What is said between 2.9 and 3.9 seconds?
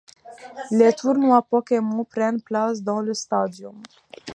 le Stadium.